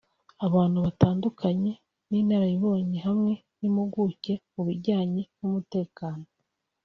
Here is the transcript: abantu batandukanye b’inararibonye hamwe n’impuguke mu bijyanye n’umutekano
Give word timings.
abantu 0.45 0.77
batandukanye 0.85 1.71
b’inararibonye 2.09 2.97
hamwe 3.07 3.33
n’impuguke 3.59 4.33
mu 4.53 4.61
bijyanye 4.67 5.21
n’umutekano 5.39 6.25